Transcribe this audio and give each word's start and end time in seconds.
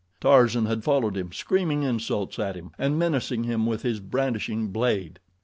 Tarzan 0.19 0.65
had 0.65 0.83
followed 0.83 1.15
him, 1.15 1.31
screaming 1.31 1.83
insults 1.83 2.39
at 2.39 2.55
him, 2.55 2.71
and 2.79 2.97
menacing 2.97 3.43
him 3.43 3.67
with 3.67 3.83
his 3.83 3.99
brandishing 3.99 4.69
blade. 4.69 5.19